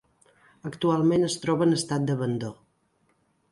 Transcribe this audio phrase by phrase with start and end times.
[0.69, 2.53] Actualment es troba en estat d'abandó.